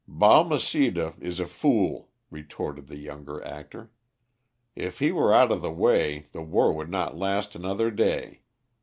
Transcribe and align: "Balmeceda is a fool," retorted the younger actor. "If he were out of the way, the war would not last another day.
"Balmeceda 0.09 1.13
is 1.21 1.39
a 1.39 1.45
fool," 1.45 2.09
retorted 2.31 2.87
the 2.87 2.97
younger 2.97 3.39
actor. 3.45 3.91
"If 4.75 4.97
he 4.97 5.11
were 5.11 5.31
out 5.31 5.51
of 5.51 5.61
the 5.61 5.71
way, 5.71 6.25
the 6.31 6.41
war 6.41 6.73
would 6.73 6.89
not 6.89 7.17
last 7.19 7.53
another 7.53 7.91
day. 7.91 8.41